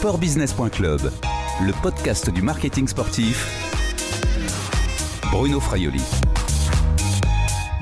[0.00, 1.12] sportbusiness.club,
[1.60, 3.44] le podcast du marketing sportif.
[5.30, 6.00] Bruno Fraioli.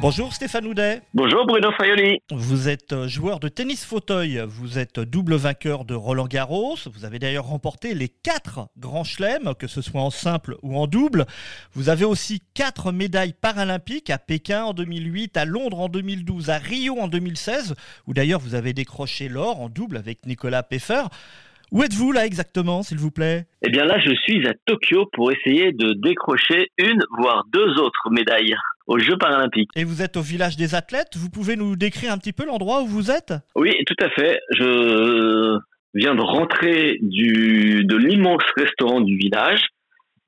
[0.00, 1.02] Bonjour Stéphane Houdet.
[1.14, 2.18] Bonjour Bruno Fraioli.
[2.32, 7.04] Vous êtes euh, joueur de tennis fauteuil, vous êtes double vainqueur de Roland Garros, vous
[7.04, 11.24] avez d'ailleurs remporté les quatre grands chelems, que ce soit en simple ou en double.
[11.74, 16.58] Vous avez aussi quatre médailles paralympiques à Pékin en 2008, à Londres en 2012, à
[16.58, 17.76] Rio en 2016,
[18.08, 21.04] où d'ailleurs vous avez décroché l'or en double avec Nicolas Peffer.
[21.70, 23.46] Où êtes-vous là exactement, s'il vous plaît?
[23.62, 28.10] Eh bien là, je suis à Tokyo pour essayer de décrocher une, voire deux autres
[28.10, 28.54] médailles
[28.86, 29.68] aux Jeux paralympiques.
[29.76, 31.16] Et vous êtes au village des athlètes?
[31.16, 33.34] Vous pouvez nous décrire un petit peu l'endroit où vous êtes?
[33.54, 34.40] Oui, tout à fait.
[34.52, 35.58] Je
[35.94, 39.66] viens de rentrer du, de l'immense restaurant du village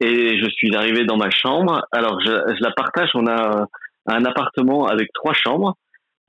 [0.00, 1.82] et je suis arrivé dans ma chambre.
[1.91, 3.10] Alors, je, je la partage.
[3.14, 3.66] On a
[4.06, 5.74] un appartement avec trois chambres.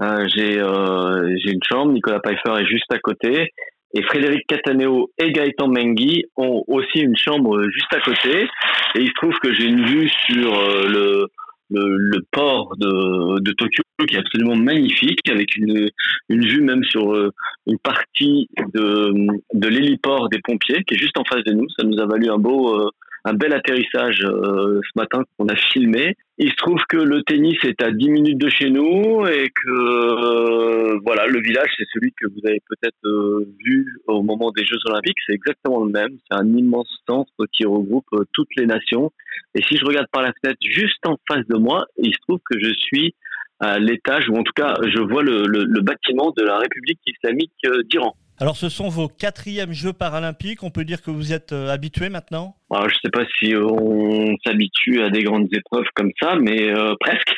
[0.02, 1.92] Euh, j'ai euh, j'ai une chambre.
[1.92, 3.52] Nicolas Pfeiffer est juste à côté
[3.94, 8.48] et Frédéric Cataneo et Gaëtan Mengui ont aussi une chambre juste à côté.
[8.96, 11.28] Et il se trouve que j'ai une vue sur euh, le,
[11.70, 15.90] le, le, port de, de Tokyo qui est absolument magnifique, avec une,
[16.30, 17.32] une vue même sur euh,
[17.68, 19.14] une partie de,
[19.54, 21.68] de l'héliport des pompiers qui est juste en face de nous.
[21.78, 22.90] Ça nous a valu un beau, euh,
[23.26, 26.16] un bel atterrissage ce matin qu'on a filmé.
[26.38, 30.91] Il se trouve que le tennis est à 10 minutes de chez nous et que
[31.28, 35.18] le village c'est celui que vous avez peut-être euh, vu au moment des Jeux Olympiques,
[35.26, 36.18] c'est exactement le même.
[36.30, 39.12] C'est un immense centre qui regroupe euh, toutes les nations.
[39.56, 42.40] Et si je regarde par la fenêtre juste en face de moi, il se trouve
[42.50, 43.16] que je suis
[43.60, 47.84] à l'étage, ou en tout cas je vois le bâtiment de la République islamique euh,
[47.84, 48.16] d'Iran.
[48.42, 50.64] Alors, ce sont vos quatrièmes Jeux paralympiques.
[50.64, 52.56] On peut dire que vous êtes euh, habitué maintenant?
[52.72, 56.76] Alors, Je ne sais pas si on s'habitue à des grandes épreuves comme ça, mais
[56.76, 57.36] euh, presque.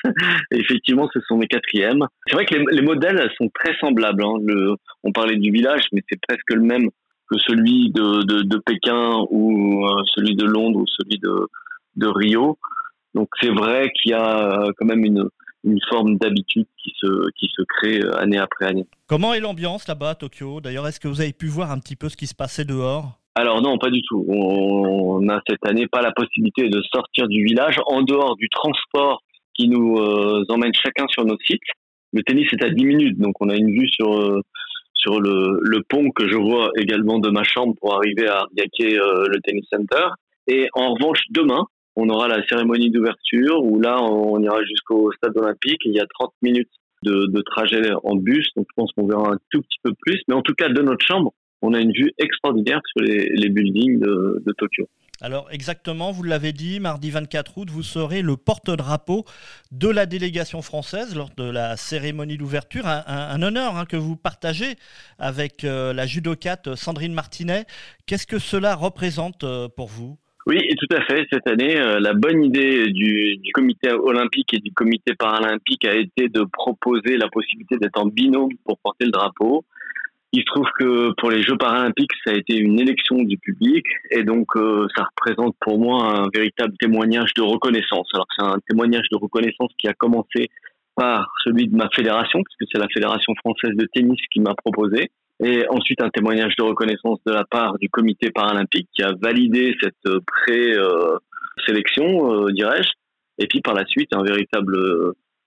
[0.52, 2.06] Effectivement, ce sont mes quatrièmes.
[2.26, 4.24] C'est vrai que les, les, modèles sont très semblables.
[4.24, 4.38] Hein.
[5.04, 6.88] On parlait du village, mais c'est presque le même
[7.30, 11.36] que celui de Pékin ou euh, celui de Londres ou celui de,
[11.98, 12.58] de Rio.
[13.14, 15.28] Donc, c'est vrai qu'il y a quand même une,
[15.64, 18.86] une forme d'habitude qui se, qui se crée année après année.
[19.08, 20.62] Comment est l'ambiance là-bas à Tokyo?
[20.62, 23.20] D'ailleurs, est-ce que vous avez pu voir un petit peu ce qui se passait dehors?
[23.36, 24.24] Alors non, pas du tout.
[24.28, 29.24] On n'a cette année pas la possibilité de sortir du village en dehors du transport
[29.56, 31.62] qui nous euh, emmène chacun sur notre site.
[32.12, 34.42] Le tennis est à 10 minutes, donc on a une vue sur euh,
[34.94, 39.28] sur le, le, pont que je vois également de ma chambre pour arriver à euh,
[39.28, 40.08] le tennis center.
[40.48, 41.66] Et en revanche, demain,
[41.96, 45.82] on aura la cérémonie d'ouverture où là, on ira jusqu'au stade olympique.
[45.86, 46.70] Il y a 30 minutes
[47.04, 50.22] de, trajet en bus, donc je pense qu'on verra un tout petit peu plus.
[50.28, 54.00] Mais en tout cas, de notre chambre, on a une vue extraordinaire sur les, buildings
[54.00, 54.88] de, Tokyo.
[55.22, 59.24] Alors exactement, vous l'avez dit, mardi 24 août, vous serez le porte-drapeau
[59.72, 62.86] de la délégation française lors de la cérémonie d'ouverture.
[62.88, 64.76] Un, honneur hein, que vous partagez
[65.20, 67.66] avec euh, la judocate Sandrine Martinet.
[68.06, 70.18] Qu'est-ce que cela représente euh, pour vous?
[70.46, 71.26] Oui, tout à fait.
[71.32, 75.96] Cette année, euh, la bonne idée du, du, comité olympique et du comité paralympique a
[75.96, 79.64] été de proposer la possibilité d'être en binôme pour porter le drapeau.
[80.34, 83.86] Il se trouve que pour les Jeux paralympiques, ça a été une élection du public
[84.12, 88.10] et donc euh, ça représente pour moi un véritable témoignage de reconnaissance.
[88.14, 90.50] Alors c'est un témoignage de reconnaissance qui a commencé
[90.96, 95.12] par celui de ma fédération, puisque c'est la Fédération française de tennis qui m'a proposé
[95.42, 99.74] et ensuite un témoignage de reconnaissance de la part du comité paralympique qui a validé
[99.82, 102.90] cette pré-sélection, euh, dirais-je,
[103.40, 104.78] et puis par la suite un véritable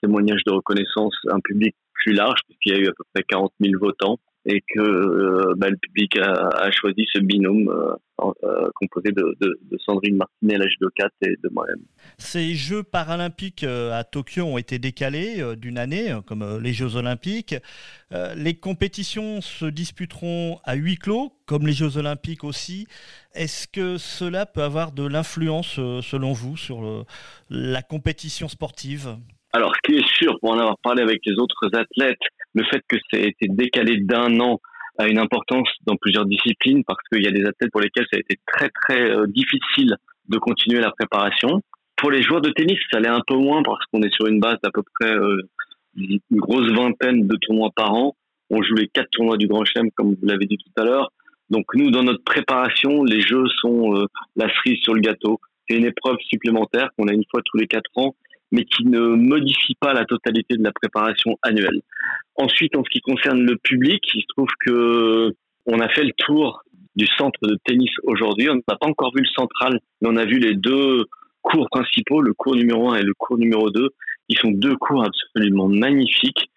[0.03, 3.53] témoignage de reconnaissance, un public plus large, puisqu'il y a eu à peu près 40
[3.61, 8.69] 000 votants, et que euh, bah, le public a, a, choisi ce binôme euh, euh,
[8.77, 11.83] composé de, de, de, Sandrine Martinet, la judokat, et de moi-même.
[12.19, 17.57] Ces Jeux paralympiques à Tokyo ont été décalés d'une année, comme les Jeux olympiques.
[18.37, 22.87] les compétitions se disputeront à huis clos, comme les Jeux olympiques aussi.
[23.34, 27.03] Est-ce que cela peut avoir de l'influence, selon vous, sur le,
[27.51, 29.17] la compétition sportive?
[29.53, 32.19] Alors, ce qui est sûr, pour en avoir parlé avec les autres athlètes,
[32.56, 34.59] le fait que ça ait été décalé d'un an
[34.98, 38.16] a une importance dans plusieurs disciplines parce qu'il y a des athlètes pour lesquels ça
[38.16, 39.95] a été très très euh, difficile
[40.28, 41.60] de continuer la préparation.
[41.97, 44.41] Pour les joueurs de tennis, ça allait un peu moins parce qu'on est sur une
[44.41, 45.42] base d'à peu près euh,
[45.97, 48.16] une grosse vingtaine de tournois par an.
[48.48, 51.13] On joue les quatre tournois du Grand Chelem, comme vous l'avez dit tout à l'heure.
[51.51, 55.41] Donc nous, dans notre préparation, les jeux sont euh, la cerise sur le gâteau.
[55.69, 58.15] C'est une épreuve supplémentaire qu'on a une fois tous les quatre ans
[58.53, 61.81] mais qui ne modifie pas la totalité de la préparation annuelle.
[62.37, 65.34] Ensuite, en ce qui concerne le public, il se trouve que
[65.66, 66.63] on a fait le tour
[66.95, 68.48] du centre de tennis aujourd'hui.
[68.48, 71.04] On n'a pas encore vu le central, mais on a vu les deux
[71.43, 73.91] cours principaux, le cours numéro 1 et le cours numéro 2,
[74.28, 76.51] qui sont deux cours absolument magnifiques.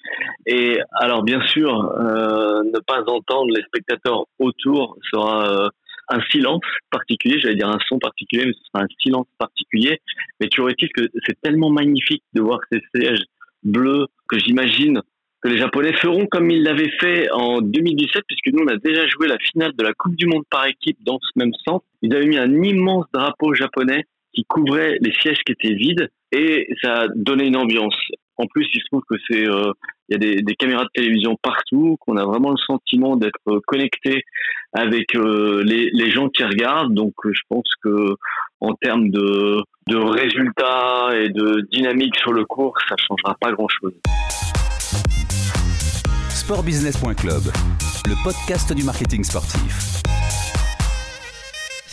[0.46, 5.70] Et alors, bien sûr, euh, ne pas entendre les spectateurs autour sera euh,
[6.10, 10.00] un silence particulier, j'allais dire un son particulier, mais ce sera un silence particulier.
[10.40, 13.24] Mais tu aurait-il que c'est tellement magnifique de voir ces sièges
[13.64, 15.02] bleus que j'imagine
[15.42, 19.08] que les Japonais feront comme ils l'avaient fait en 2017, puisque nous, on a déjà
[19.08, 21.86] joué la finale de la Coupe du Monde par équipe dans ce même centre.
[22.02, 26.68] Ils avaient mis un immense drapeau japonais qui couvrait les sièges qui étaient vides et
[26.82, 27.96] ça a donné une ambiance.
[28.40, 29.74] En plus, il se trouve que euh,
[30.08, 34.24] y a des, caméras de télévision partout, qu'on a vraiment le sentiment d'être connecté
[34.72, 36.94] avec euh, les, gens qui regardent.
[36.94, 38.16] Donc, je pense que
[38.62, 39.62] en termes de,
[39.94, 43.94] résultats et de dynamique sur le cours, ça changera pas grand-chose.
[46.30, 47.44] Sportbusiness.club,
[48.08, 50.00] le podcast du marketing sportif.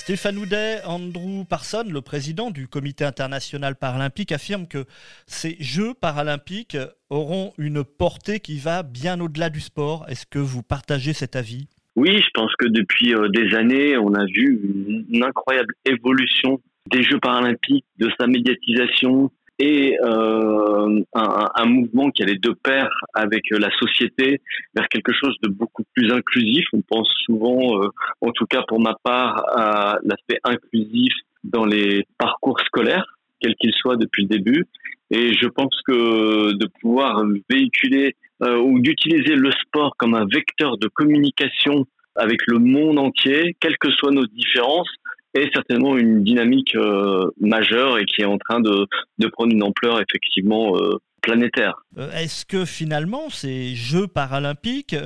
[0.06, 4.84] Stéphane Houdet, Andrew Parson, le président du Comité international paralympique, affirme que
[5.26, 6.78] ces Jeux paralympiques
[7.10, 10.06] auront une portée qui va bien au-delà du sport.
[10.08, 11.66] Est-ce que vous partagez cet avis?
[11.96, 17.02] Oui, je pense que depuis euh, des années, on a vu une incroyable évolution des
[17.02, 23.42] Jeux paralympiques, de sa médiatisation, et euh, un, un, mouvement qui allait de pair avec
[23.50, 24.40] la société
[24.74, 26.66] vers quelque chose de beaucoup plus inclusif.
[26.72, 27.88] On pense souvent, euh,
[28.20, 31.12] en tout cas pour ma part, à l'aspect inclusif
[31.44, 33.06] dans les parcours scolaires,
[33.40, 34.66] quels qu'ils soient depuis le début.
[35.10, 40.76] Et je pense que de pouvoir véhiculer euh, ou d'utiliser le sport comme un vecteur
[40.76, 41.86] de communication
[42.16, 44.88] avec le monde entier, quelles que soient nos différences,
[45.36, 48.86] est certainement une dynamique euh, majeure et qui est en train de,
[49.18, 51.74] de prendre une ampleur effectivement euh, planétaire.
[51.98, 54.96] Euh, est-ce que finalement ces Jeux paralympiques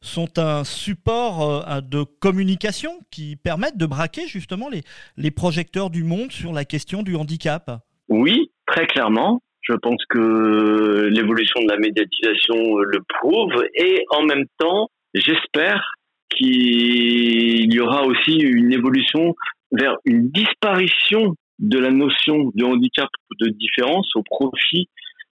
[0.00, 4.82] sont un support de communication qui permettent de braquer justement les,
[5.16, 7.70] les projecteurs du monde sur la question du handicap?
[8.08, 9.42] Oui, très clairement.
[9.62, 15.82] Je pense que l'évolution de la médiatisation le prouve et en même temps, j'espère
[16.36, 19.34] qu'il y aura aussi une évolution
[19.72, 24.88] vers une disparition de la notion de handicap ou de différence au profit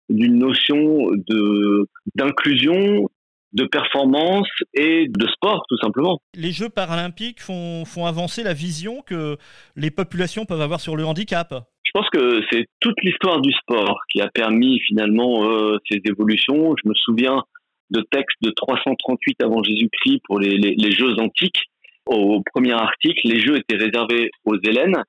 [0.09, 3.09] d'une notion de d'inclusion,
[3.53, 6.19] de performance et de sport tout simplement.
[6.35, 9.37] Les Jeux paralympiques font, font avancer la vision que
[9.77, 11.55] les populations peuvent avoir sur le handicap.
[11.83, 16.75] Je pense que c'est toute l'histoire du sport qui a permis finalement euh, ces évolutions.
[16.83, 17.43] Je me souviens
[17.91, 21.63] de textes de 338 avant Jésus-Christ pour les, les, les Jeux antiques
[22.09, 25.03] au premier article, les jeux étaient réservés aux Hélènes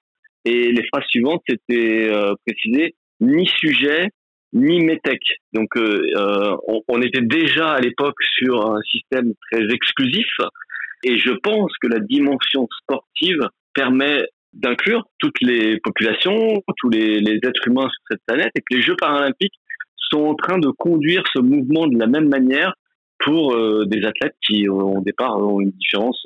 [0.45, 4.09] et les phrases suivantes étaient euh, précisées ni sujet
[4.53, 5.37] ni métèque.
[5.53, 6.55] Donc euh, euh,
[6.87, 10.27] on, était déjà à l'époque sur un système très exclusif
[11.03, 17.67] et je pense que la dimension sportive permet d'inclure toutes les populations, tous les, êtres
[17.67, 19.53] humains sur cette planète et que les Jeux paralympiques
[20.09, 22.73] sont en train de conduire ce mouvement de la même manière
[23.19, 26.23] pour euh, des athlètes qui au départ ont une différence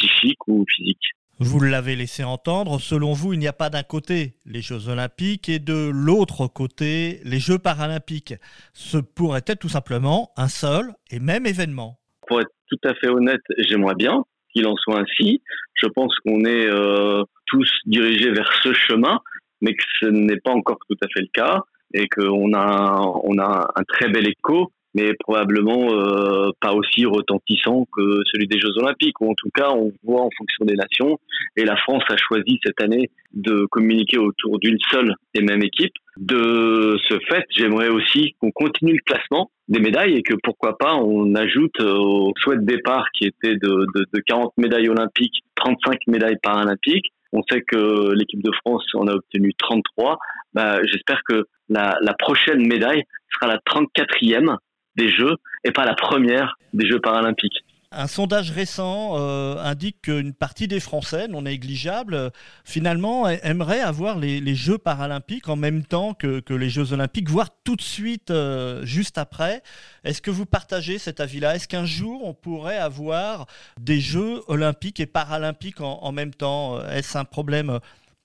[0.00, 1.14] psychique ou physique.
[1.42, 5.48] Vous l'avez laissé entendre, selon vous, il n'y a pas d'un côté les Jeux olympiques
[5.48, 8.34] et de l'autre côté les Jeux paralympiques.
[8.74, 11.98] Ce pourrait être tout simplement un seul et même événement.
[12.26, 15.42] Pour être tout à fait honnête, j'aimerais bien qu'il en soit ainsi.
[15.74, 19.20] Je pense qu'on est euh, tous dirigés vers ce chemin,
[19.62, 21.62] mais que ce n'est pas encore tout à fait le cas
[21.94, 27.86] et qu'on a, on a un très bel écho mais probablement euh, pas aussi retentissant
[27.96, 29.20] que celui des Jeux Olympiques.
[29.20, 31.18] Ou en tout cas, on voit en fonction des nations.
[31.56, 35.92] Et la France a choisi cette année de communiquer autour d'une seule et même équipe.
[36.16, 40.96] De ce fait, j'aimerais aussi qu'on continue le classement des médailles et que pourquoi pas
[40.96, 45.98] on ajoute au souhait de départ qui était de, de, de 40 médailles olympiques, 35
[46.08, 47.12] médailles paralympiques.
[47.32, 50.18] On sait que l'équipe de France en a obtenu 33.
[50.52, 54.56] Bah, J'espère que la, la prochaine médaille sera la 34e
[54.96, 57.64] des Jeux et pas la première des Jeux paralympiques.
[57.92, 62.30] Un sondage récent euh, indique qu'une partie des Français, non négligeable, euh,
[62.64, 67.28] finalement aimerait avoir les, les, Jeux paralympiques en même temps que, que, les Jeux olympiques,
[67.28, 69.62] voire tout de suite, euh, juste après.
[70.04, 71.56] Est-ce que vous partagez cet avis-là?
[71.56, 73.46] Est-ce qu'un jour, on pourrait avoir
[73.80, 76.80] des Jeux olympiques et paralympiques en, en même temps?
[76.90, 77.80] Est-ce un problème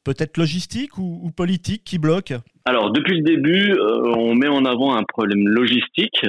[0.06, 2.34] peut-être logistique ou, ou, politique qui bloque?
[2.64, 6.26] Alors, depuis le début, euh, on met en avant un problème logistique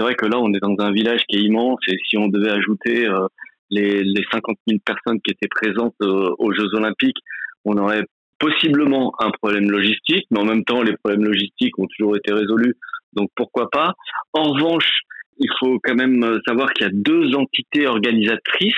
[0.00, 2.28] c'est vrai que là, on est dans un village qui est immense et si on
[2.28, 3.26] devait ajouter euh,
[3.68, 7.18] les, les 50 000 personnes qui étaient présentes euh, aux Jeux Olympiques,
[7.66, 8.04] on aurait
[8.38, 12.76] possiblement un problème logistique, mais en même temps, les problèmes logistiques ont toujours été résolus,
[13.12, 13.92] donc pourquoi pas.
[14.32, 14.88] En revanche,
[15.36, 18.72] il faut quand même savoir qu'il y a deux entités organisatrices.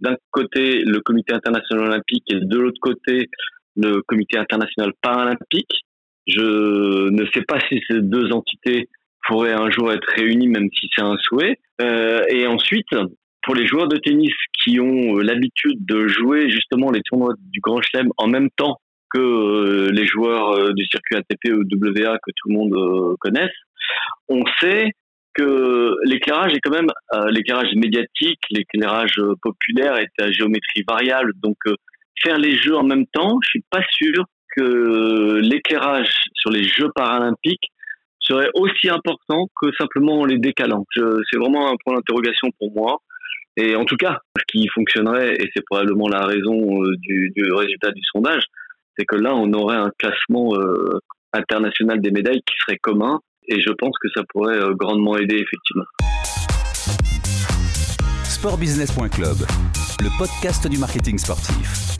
[0.00, 3.28] D'un côté, le Comité international olympique et de l'autre côté,
[3.76, 5.84] le Comité international paralympique.
[6.26, 8.88] Je ne sais pas si ces deux entités
[9.26, 11.58] pourrait un jour être réunis, même si c'est un souhait.
[11.80, 12.88] Euh, et ensuite,
[13.42, 17.80] pour les joueurs de tennis qui ont l'habitude de jouer justement les tournois du Grand
[17.82, 18.78] Chelem en même temps
[19.10, 23.54] que les joueurs du circuit ATP ou WA que tout le monde connaisse,
[24.28, 24.90] on sait
[25.34, 26.88] que l'éclairage est quand même
[27.30, 31.32] l'éclairage médiatique, l'éclairage populaire est à géométrie variable.
[31.40, 31.56] Donc
[32.20, 34.24] faire les jeux en même temps, je suis pas sûr
[34.56, 37.70] que l'éclairage sur les Jeux paralympiques
[38.26, 40.84] serait aussi important que simplement les décalant.
[40.94, 42.98] C'est vraiment un point d'interrogation pour moi.
[43.56, 47.90] Et en tout cas, ce qui fonctionnerait, et c'est probablement la raison euh, du, résultat
[47.90, 48.42] du sondage,
[48.98, 50.98] c'est que là, on aurait un classement euh,
[51.32, 53.20] international des médailles qui serait commun.
[53.48, 55.84] Et je pense que ça pourrait euh, grandement aider, effectivement.
[58.24, 59.38] Sportbusiness.club,
[60.00, 61.96] le podcast du marketing sportif.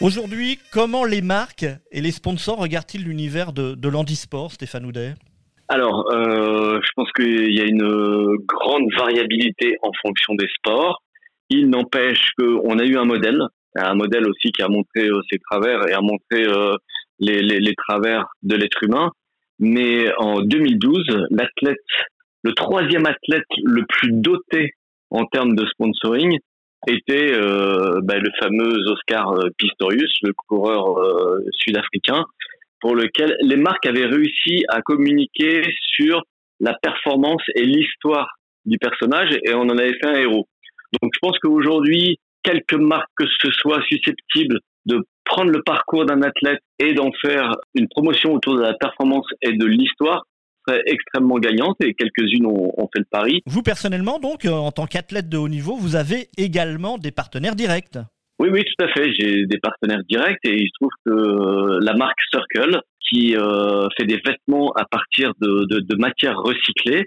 [0.00, 5.12] Aujourd'hui, comment les marques et les sponsors regardent-ils l'univers de, de l'handisport, Stéphane Houdet?
[5.68, 11.02] Alors, euh, je pense qu'il y a une grande variabilité en fonction des sports.
[11.50, 13.42] Il n'empêche qu'on a eu un modèle,
[13.76, 16.74] un modèle aussi qui a montré euh, ses travers et a montré euh,
[17.18, 19.10] les, les, les, travers de l'être humain.
[19.58, 21.76] Mais en 2012, l'athlète,
[22.42, 24.70] le troisième athlète le plus doté
[25.10, 26.38] en termes de sponsoring,
[26.86, 32.24] était euh, bah, le fameux Oscar euh, Pistorius, le coureur euh, sud-africain,
[32.80, 35.62] pour lequel les marques avaient réussi à communiquer
[35.94, 36.22] sur
[36.60, 38.28] la performance et l'histoire
[38.64, 40.46] du personnage et on en avait fait un héros.
[41.00, 46.22] Donc je pense qu'aujourd'hui, quelques marques que ce soit susceptibles de prendre le parcours d'un
[46.22, 50.24] athlète et d'en faire une promotion autour de la performance et de l'histoire
[50.86, 53.42] extrêmement gagnante et quelques-unes ont, fait le pari.
[53.46, 57.54] Vous personnellement, donc, euh, en tant qu'athlète de haut niveau, vous avez également des partenaires
[57.54, 57.98] directs
[58.38, 59.12] oui, oui, tout à fait.
[59.12, 63.86] J'ai des partenaires directs et il se trouve que euh, la marque Circle, qui euh,
[63.98, 67.06] fait des vêtements à partir de, de, de matières recyclées,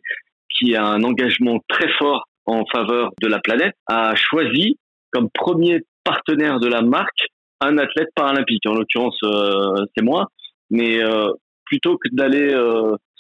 [0.56, 4.78] qui a un engagement très fort en faveur de la planète, a choisi
[5.12, 7.26] comme premier partenaire de la marque
[7.62, 8.68] un athlète paralympique.
[8.68, 9.18] En l'occurrence,
[9.98, 10.28] c'est moi.
[10.70, 11.00] Mais
[11.66, 12.54] plutôt que d'aller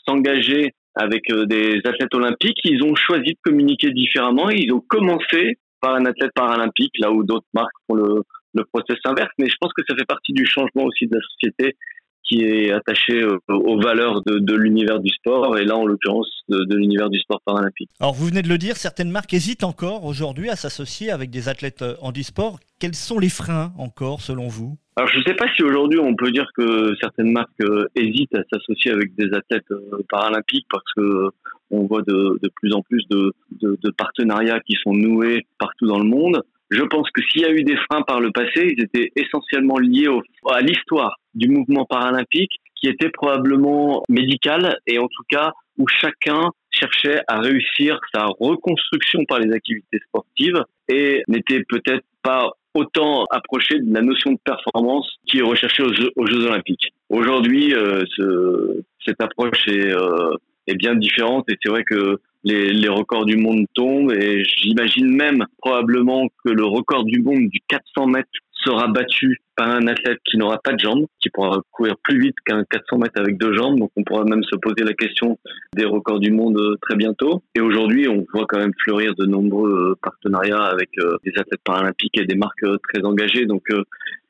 [0.07, 4.50] s'engager avec euh, des athlètes olympiques, ils ont choisi de communiquer différemment.
[4.50, 8.98] Ils ont commencé par un athlète paralympique, là où d'autres marques font le, le process
[9.05, 9.31] inverse.
[9.38, 11.75] Mais je pense que ça fait partie du changement aussi de la société
[12.23, 16.29] qui est attaché euh, aux valeurs de, de l'univers du sport et là en l'occurrence
[16.49, 17.89] de, de l'univers du sport paralympique.
[17.99, 21.49] Alors vous venez de le dire, certaines marques hésitent encore aujourd'hui à s'associer avec des
[21.49, 22.55] athlètes handisport.
[22.55, 24.77] Euh, Quels sont les freins encore selon vous?
[24.95, 28.35] Alors je ne sais pas si aujourd'hui on peut dire que certaines marques euh, hésitent
[28.35, 29.65] à s'associer avec des athlètes
[30.09, 31.29] paralympiques parce que
[31.71, 35.97] on voit de, de plus en plus de, de, partenariats qui sont noués partout dans
[35.97, 36.43] le monde.
[36.69, 39.79] Je pense que s'il y a eu des freins par le passé, ils étaient essentiellement
[39.79, 45.51] liés au, à l'histoire du mouvement paralympique, qui était probablement médical et en tout cas
[45.77, 52.51] où chacun cherchait à réussir sa reconstruction par les activités sportives et n'était peut-être pas
[52.73, 56.89] autant approché de la notion de performance qui est recherchée aux Jeux, Olympiques.
[57.09, 60.31] Aujourd'hui, euh, ce, cette approche est, euh,
[60.67, 65.15] est bien différente et c'est vrai que les, les, records du monde tombent et j'imagine
[65.15, 68.29] même probablement que le record du monde du 400 mètres
[68.65, 72.36] sera battu par un athlète qui n'aura pas de jambes, qui pourra courir plus vite
[72.45, 73.79] qu'un 400 mètres avec deux jambes.
[73.79, 75.38] Donc on pourra même se poser la question
[75.75, 77.43] des records du monde euh, très bientôt.
[77.55, 81.62] Et aujourd'hui, on voit quand même fleurir de nombreux euh, partenariats avec euh, des athlètes
[81.63, 83.45] paralympiques et des marques très engagées.
[83.45, 83.63] Donc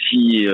[0.09, 0.45] si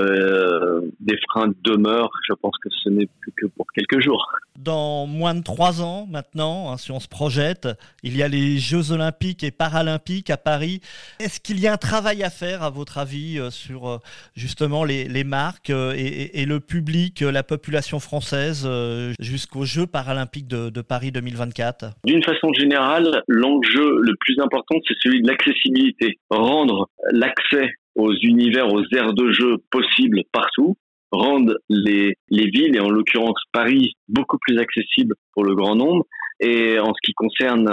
[1.00, 4.32] des freins demeurent, je pense que ce n'est plus que pour quelques jours.
[4.58, 7.68] Dans moins de trois ans maintenant, hein, si on se projette,
[8.04, 10.82] il y a les Jeux olympiques et paralympiques à Paris.
[11.20, 14.00] Est-ce qu'il y a un travail à faire, à votre avis, sur
[14.36, 19.64] justement justement les, les marques euh, et, le public, euh, la population française euh, jusqu'aux
[19.64, 25.28] Jeux paralympiques de, Paris 2024 D'une façon générale, l'enjeu le plus important, c'est celui de
[25.30, 26.20] l'accessibilité.
[26.30, 30.76] Rendre l'accès aux univers, aux aires de jeu possibles partout,
[31.12, 36.06] rendre les, les villes, et en l'occurrence Paris, beaucoup plus accessibles pour le grand nombre.
[36.42, 37.70] Et en ce qui concerne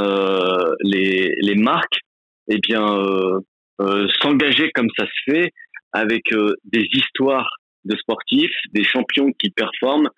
[0.82, 1.98] les, les marques,
[2.48, 2.84] eh bien,
[4.20, 5.52] s'engager comme ça se fait
[5.92, 7.48] avec euh, des histoires
[7.84, 10.08] de sportifs, des champions qui performent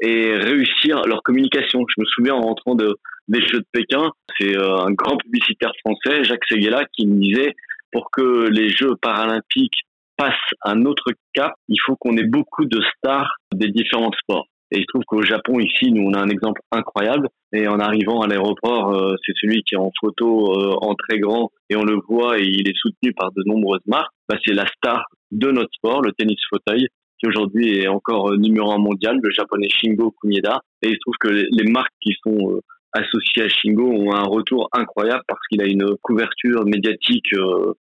[0.00, 1.84] et réussir leur communication.
[1.88, 2.96] Je me souviens en rentrant de,
[3.28, 7.54] des Jeux de Pékin, c'est euh, un grand publicitaire français, Jacques Seguela, qui me disait
[7.92, 9.82] pour que les Jeux paralympiques
[10.16, 14.46] passent un autre cap, il faut qu'on ait beaucoup de stars des différents sports.
[14.70, 17.28] Et il se trouve qu'au Japon, ici, nous, on a un exemple incroyable.
[17.52, 20.52] Et en arrivant à l'aéroport, euh, c'est celui qui est en photo
[20.82, 24.13] en très grand et on le voit et il est soutenu par de nombreuses marques.
[24.28, 26.88] Bah, c'est la star de notre sport, le tennis fauteuil,
[27.18, 30.60] qui aujourd'hui est encore euh, numéro un mondial, le japonais Shingo Kunieda.
[30.82, 32.60] Et il se trouve que les marques qui sont euh,
[32.92, 37.34] associés à Shingo ont un retour incroyable parce qu'il a une couverture médiatique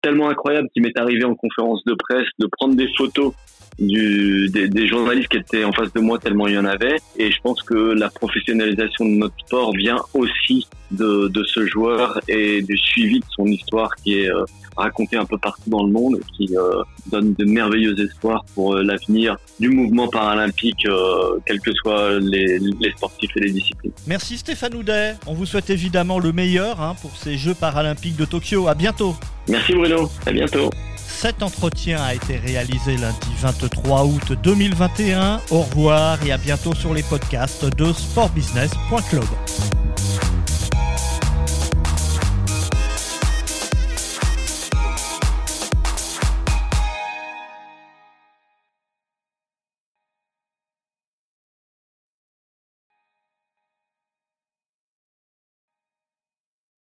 [0.04, 3.34] tellement incroyable qu'il m'est arrivé en conférence de presse de prendre des photos
[3.80, 6.98] du, des, des, journalistes qui étaient en face de moi tellement il y en avait.
[7.18, 12.20] Et je pense que la professionnalisation de notre sport vient aussi de, de ce joueur
[12.28, 14.44] et du suivi de son histoire qui est euh,
[14.78, 18.76] racontée un peu partout dans le monde et qui euh, donne de merveilleux espoirs pour
[18.76, 20.88] euh, l'avenir du mouvement paralympique,
[21.46, 23.94] quels que soient les, les, sportifs et les disciplines.
[24.08, 25.16] Merci Stéphane Houdet.
[25.26, 28.68] On vous souhaite évidemment le meilleur hein, pour ces Jeux paralympiques de Tokyo.
[28.68, 29.16] À bientôt.
[29.48, 29.74] Merci
[30.26, 30.70] À bientôt.
[30.96, 35.42] Cet entretien a été réalisé lundi 23 août 2021.
[35.52, 39.24] Au revoir et à bientôt sur les podcasts de sportbusiness.club.